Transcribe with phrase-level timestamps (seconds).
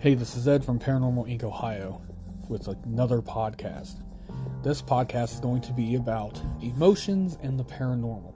[0.00, 1.42] Hey, this is Ed from Paranormal Inc.
[1.42, 2.00] Ohio
[2.48, 3.96] with another podcast.
[4.62, 8.32] This podcast is going to be about emotions and the paranormal.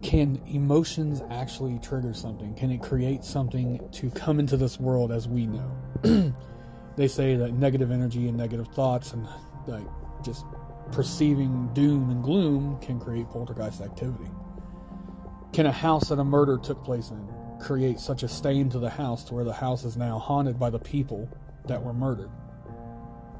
[0.00, 2.54] Can emotions actually trigger something?
[2.54, 6.32] Can it create something to come into this world as we know?
[6.96, 9.26] they say that negative energy and negative thoughts and
[9.66, 9.88] like
[10.24, 10.44] just
[10.92, 14.30] perceiving doom and gloom can create poltergeist activity.
[15.52, 18.90] Can a house that a murder took place in create such a stain to the
[18.90, 21.28] house to where the house is now haunted by the people
[21.66, 22.30] that were murdered?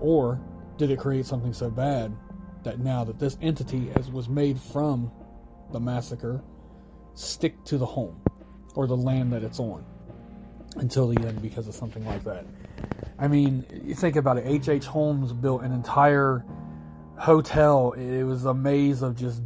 [0.00, 0.40] Or
[0.76, 2.14] did it create something so bad
[2.62, 5.10] that now that this entity as was made from
[5.72, 6.42] the massacre
[7.14, 8.20] stick to the home
[8.74, 9.84] or the land that it's on
[10.76, 12.44] until the end because of something like that?
[13.18, 14.44] I mean, you think about it.
[14.46, 14.68] H.H.
[14.68, 14.84] H.
[14.84, 16.44] Holmes built an entire
[17.16, 17.92] hotel.
[17.92, 19.42] It was a maze of just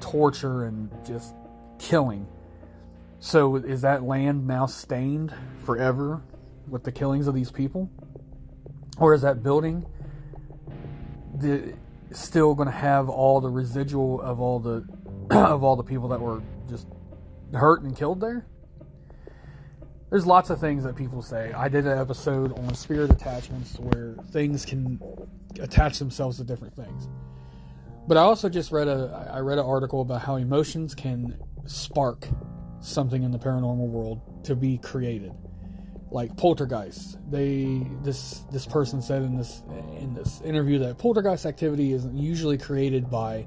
[0.00, 1.34] torture and just
[1.78, 2.26] killing
[3.24, 5.32] so is that land now stained
[5.64, 6.20] forever
[6.68, 7.90] with the killings of these people?
[8.98, 9.86] Or is that building
[11.34, 11.72] the,
[12.12, 14.86] still going to have all the residual of all the
[15.30, 16.86] of all the people that were just
[17.54, 18.44] hurt and killed there?
[20.10, 21.50] There's lots of things that people say.
[21.54, 25.00] I did an episode on spirit attachments where things can
[25.60, 27.08] attach themselves to different things.
[28.06, 32.28] But I also just read a I read an article about how emotions can spark
[32.84, 35.32] something in the paranormal world to be created.
[36.10, 39.62] Like poltergeist they this this person said in this
[39.98, 43.46] in this interview that poltergeist activity is usually created by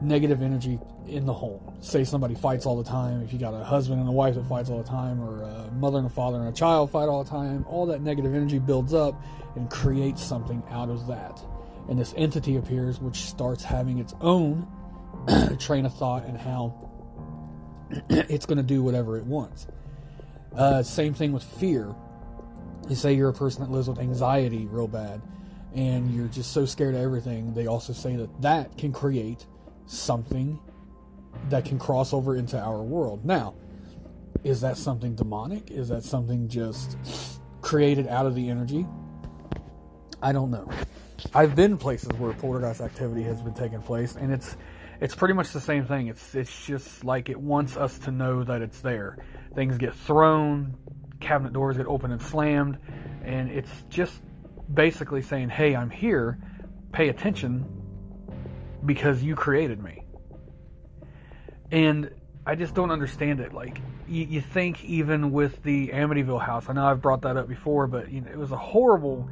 [0.00, 1.74] negative energy in the home.
[1.80, 4.46] Say somebody fights all the time if you got a husband and a wife that
[4.46, 7.24] fights all the time or a mother and a father and a child fight all
[7.24, 9.20] the time all that negative energy builds up
[9.56, 11.42] and creates something out of that.
[11.88, 14.68] And this entity appears which starts having its own
[15.58, 16.90] train of thought and how
[18.10, 19.66] it's going to do whatever it wants.
[20.54, 21.94] Uh, same thing with fear.
[22.88, 25.20] You say you're a person that lives with anxiety real bad,
[25.74, 27.52] and you're just so scared of everything.
[27.54, 29.46] They also say that that can create
[29.86, 30.58] something
[31.48, 33.24] that can cross over into our world.
[33.24, 33.54] Now,
[34.44, 35.70] is that something demonic?
[35.70, 36.96] Is that something just
[37.60, 38.86] created out of the energy?
[40.22, 40.70] I don't know.
[41.34, 44.56] I've been places where poltergeist activity has been taking place, and it's
[45.00, 46.08] it's pretty much the same thing.
[46.08, 49.18] It's it's just like it wants us to know that it's there.
[49.54, 50.76] Things get thrown,
[51.20, 52.78] cabinet doors get opened and slammed,
[53.22, 54.20] and it's just
[54.72, 56.38] basically saying, "Hey, I'm here.
[56.92, 57.66] Pay attention
[58.84, 60.04] because you created me."
[61.70, 62.10] And
[62.46, 63.52] I just don't understand it.
[63.52, 67.48] Like you, you think even with the Amityville house, I know I've brought that up
[67.48, 69.28] before, but you know it was a horrible,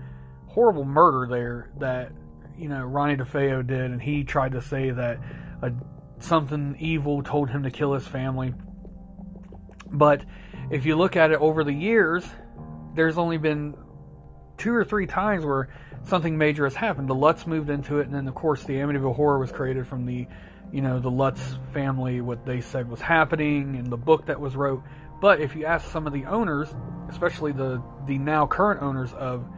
[0.47, 2.13] horrible murder there that
[2.59, 5.21] you know Ronnie DeFeo did, and he tried to say that
[5.65, 5.73] a,
[6.21, 8.55] something evil told him to kill his family.
[9.91, 10.25] But
[10.71, 12.25] if you look at it over the years,
[12.95, 13.77] there's only been
[14.57, 15.69] two or three times where
[16.07, 17.09] something major has happened.
[17.09, 20.07] The Lutz moved into it, and then of course the Amityville Horror was created from
[20.07, 20.27] the,
[20.73, 21.41] you know, the Lutz
[21.73, 24.83] family, what they said was happening, and the book that was wrote.
[25.21, 26.69] But if you ask some of the owners,
[27.09, 29.49] especially the the now current owners of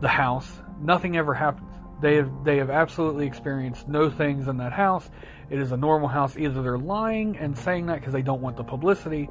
[0.00, 0.50] the house,
[0.80, 1.70] nothing ever happens.
[2.00, 5.08] They have they have absolutely experienced no things in that house.
[5.48, 6.36] It is a normal house.
[6.36, 9.28] Either they're lying and saying that because they don't want the publicity,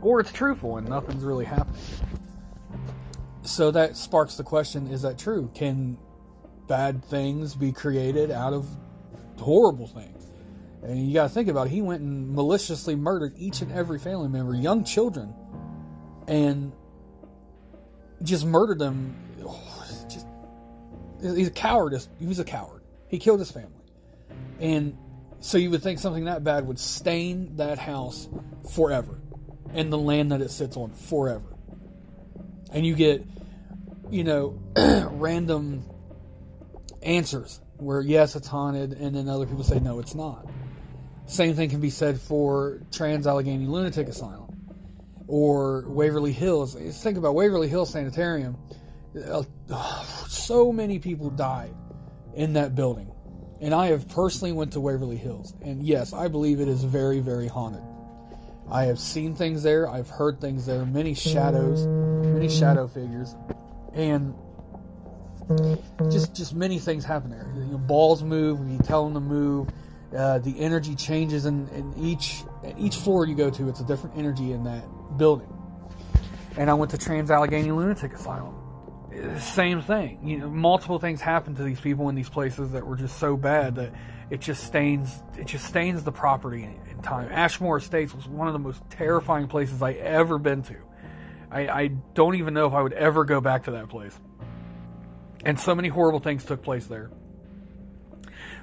[0.00, 1.80] or it's truthful and nothing's really happening.
[3.42, 5.50] So that sparks the question: Is that true?
[5.54, 5.98] Can
[6.66, 8.66] bad things be created out of
[9.38, 10.26] horrible things?
[10.82, 11.70] And you got to think about it.
[11.70, 15.34] He went and maliciously murdered each and every family member, young children,
[16.28, 16.72] and
[18.22, 19.16] just murdered them
[21.32, 21.98] he's a coward.
[22.18, 22.82] He was a coward.
[23.08, 23.70] He killed his family,
[24.60, 24.96] and
[25.40, 28.28] so you would think something that bad would stain that house
[28.72, 29.20] forever,
[29.72, 31.56] and the land that it sits on forever.
[32.72, 33.24] And you get,
[34.10, 34.58] you know,
[35.12, 35.84] random
[37.02, 40.46] answers where yes, it's haunted, and then other people say no, it's not.
[41.26, 44.44] Same thing can be said for Trans Allegheny Lunatic Asylum
[45.26, 46.74] or Waverly Hills.
[47.02, 48.56] Think about Waverly Hills Sanitarium
[50.28, 51.74] so many people died
[52.34, 53.10] in that building.
[53.60, 55.54] And I have personally went to Waverly Hills.
[55.62, 57.82] And yes, I believe it is very, very haunted.
[58.70, 59.88] I have seen things there.
[59.88, 60.84] I've heard things there.
[60.84, 63.34] Many shadows, many shadow figures.
[63.92, 64.34] And
[66.10, 67.52] just just many things happen there.
[67.54, 69.68] You know, balls move when you tell them to move.
[70.16, 73.68] Uh, the energy changes in, in each in each floor you go to.
[73.68, 74.82] It's a different energy in that
[75.18, 75.52] building.
[76.56, 78.63] And I went to Trans Allegheny Lunatic Asylum
[79.38, 80.26] same thing.
[80.26, 83.36] You know, multiple things happen to these people in these places that were just so
[83.36, 83.92] bad that
[84.30, 87.30] it just stains it just stains the property in, in time.
[87.30, 90.76] Ashmore Estates was one of the most terrifying places I ever been to.
[91.50, 94.18] I, I don't even know if I would ever go back to that place.
[95.44, 97.10] And so many horrible things took place there.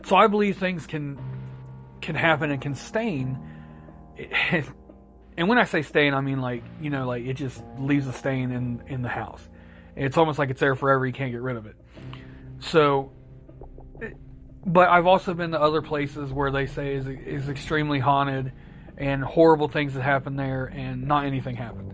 [0.06, 1.19] So I believe things can
[2.01, 3.39] can happen and can stain.
[5.38, 8.12] And when I say stain, I mean like you know, like it just leaves a
[8.13, 9.42] stain in in the house.
[9.96, 11.06] It's almost like it's there forever.
[11.06, 11.76] You can't get rid of it.
[12.60, 13.12] So,
[14.66, 18.54] but I've also been to other places where they say is is extremely haunted,
[18.98, 21.94] and horrible things that happened there, and not anything happened.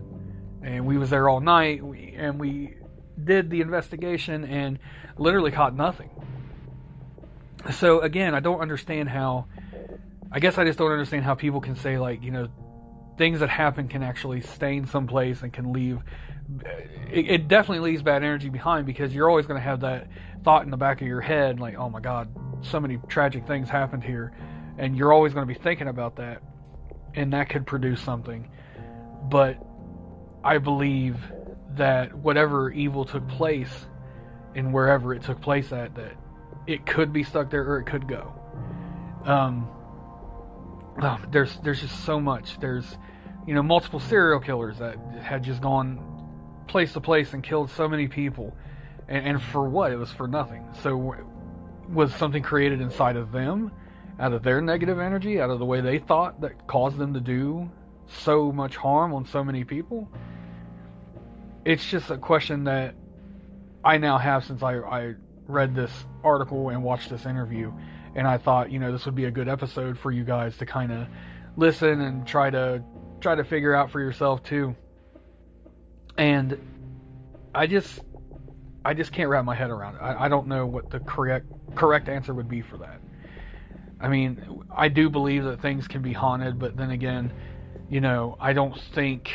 [0.62, 2.74] And we was there all night, and we
[3.22, 4.78] did the investigation, and
[5.16, 6.10] literally caught nothing.
[7.72, 9.46] So again, I don't understand how.
[10.30, 12.48] I guess I just don't understand how people can say like you know
[13.18, 15.98] things that happen can actually stain someplace and can leave.
[17.10, 20.08] It, it definitely leaves bad energy behind because you're always going to have that
[20.44, 22.28] thought in the back of your head, like, oh my God,
[22.62, 24.32] so many tragic things happened here,
[24.78, 26.42] and you're always going to be thinking about that,
[27.14, 28.50] and that could produce something.
[29.24, 29.58] But
[30.42, 31.16] I believe
[31.72, 33.86] that whatever evil took place,
[34.54, 36.14] and wherever it took place at, that
[36.66, 38.34] it could be stuck there or it could go.
[39.24, 39.68] Um,
[41.02, 42.58] oh, there's there's just so much.
[42.60, 42.84] There's
[43.46, 47.88] you know multiple serial killers that had just gone place to place and killed so
[47.88, 48.56] many people,
[49.08, 49.92] and, and for what?
[49.92, 50.66] It was for nothing.
[50.82, 51.14] So
[51.88, 53.72] was something created inside of them,
[54.18, 57.20] out of their negative energy, out of the way they thought that caused them to
[57.20, 57.70] do
[58.06, 60.08] so much harm on so many people?
[61.64, 62.94] It's just a question that
[63.84, 65.14] I now have since I, I
[65.46, 65.92] read this
[66.22, 67.72] article and watched this interview
[68.18, 70.66] and I thought, you know, this would be a good episode for you guys to
[70.66, 71.06] kind of
[71.56, 72.82] listen and try to
[73.20, 74.74] try to figure out for yourself too.
[76.16, 76.58] And
[77.54, 78.00] I just
[78.84, 79.98] I just can't wrap my head around it.
[80.00, 83.00] I, I don't know what the correct correct answer would be for that.
[84.00, 87.32] I mean, I do believe that things can be haunted, but then again,
[87.88, 89.30] you know, I don't think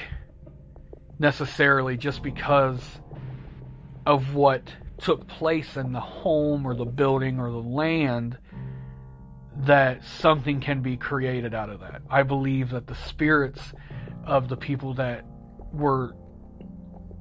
[1.19, 2.81] necessarily just because
[4.05, 4.63] of what
[4.97, 8.37] took place in the home or the building or the land
[9.57, 12.01] that something can be created out of that.
[12.09, 13.61] I believe that the spirits
[14.23, 15.25] of the people that
[15.71, 16.15] were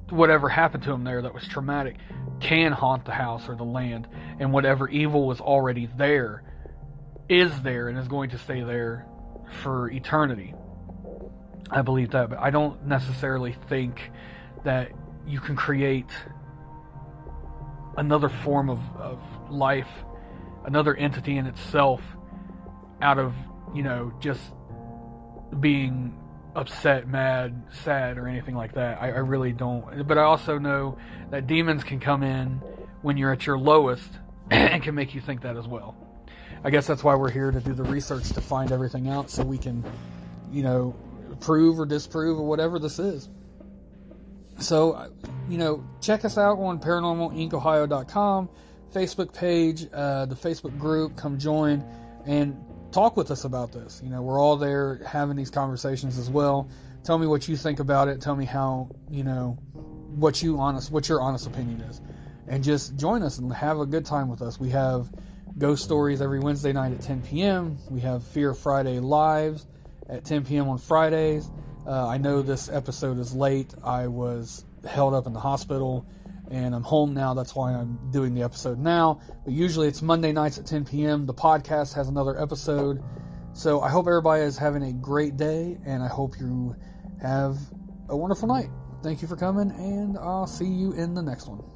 [0.09, 1.97] whatever happened to them there that was traumatic
[2.39, 4.07] can haunt the house or the land
[4.39, 6.43] and whatever evil was already there
[7.29, 9.07] is there and is going to stay there
[9.61, 10.53] for eternity.
[11.71, 14.11] I believe that, but I don't necessarily think
[14.63, 14.91] that
[15.25, 16.09] you can create
[17.97, 19.19] another form of, of
[19.49, 19.89] life,
[20.65, 22.01] another entity in itself
[23.03, 23.35] out of,
[23.75, 24.41] you know, just
[25.59, 26.17] being
[26.55, 29.01] upset, mad, sad, or anything like that.
[29.01, 30.07] I, I, really don't.
[30.07, 30.97] But I also know
[31.31, 32.61] that demons can come in
[33.01, 34.09] when you're at your lowest
[34.51, 35.95] and can make you think that as well.
[36.63, 39.43] I guess that's why we're here to do the research to find everything out so
[39.43, 39.83] we can,
[40.51, 40.95] you know,
[41.41, 43.27] prove or disprove or whatever this is.
[44.59, 45.11] So,
[45.49, 48.49] you know, check us out on paranormalincohio.com,
[48.93, 51.17] Facebook page, uh, the Facebook group.
[51.17, 51.83] Come join
[52.25, 52.55] and
[52.93, 53.99] talk with us about this.
[54.03, 56.69] You know, we're all there having these conversations as well.
[57.03, 58.21] Tell me what you think about it.
[58.21, 59.57] Tell me how, you know,
[60.15, 61.99] what you honest, what your honest opinion is.
[62.47, 64.59] And just join us and have a good time with us.
[64.59, 65.07] We have
[65.57, 67.77] ghost stories every Wednesday night at 10 p.m.
[67.89, 69.65] We have Fear Friday lives
[70.07, 70.69] at 10 p.m.
[70.69, 71.49] on Fridays.
[71.85, 73.73] Uh, I know this episode is late.
[73.83, 76.05] I was held up in the hospital
[76.49, 77.33] and I'm home now.
[77.33, 79.21] That's why I'm doing the episode now.
[79.43, 81.25] But usually it's Monday nights at 10 p.m.
[81.25, 83.03] The podcast has another episode.
[83.53, 86.75] So I hope everybody is having a great day, and I hope you
[87.21, 87.57] have
[88.09, 88.69] a wonderful night.
[89.03, 91.72] Thank you for coming, and I'll see you in the next one.